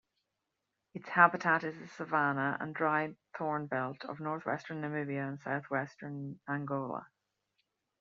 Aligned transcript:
Its 0.95 1.07
habitat 1.09 1.63
is 1.63 1.77
the 1.77 1.87
savannah 1.87 2.57
and 2.59 2.73
dry 2.73 3.13
thornveldt 3.37 4.03
of 4.09 4.19
northwestern 4.19 4.81
Namibia 4.81 5.27
and 5.27 5.39
southwestern 5.39 6.39
Angola. 6.49 7.05